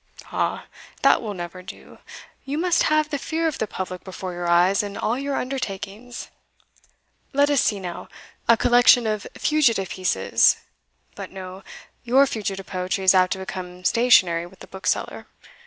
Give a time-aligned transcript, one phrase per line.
[0.31, 0.65] "Ah!
[1.03, 1.99] that will never do;
[2.43, 6.29] you must have the fear of the public before your eyes in all your undertakings.
[7.33, 8.09] Let us see now:
[8.47, 10.57] A collection of fugitive pieces;
[11.13, 11.63] but no
[12.03, 15.27] your fugitive poetry is apt to become stationary with the bookseller.